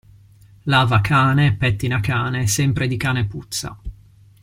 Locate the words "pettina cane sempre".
1.57-2.87